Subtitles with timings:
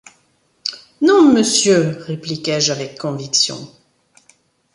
[1.03, 3.71] Non, monsieur, répliquai-je avec conviction.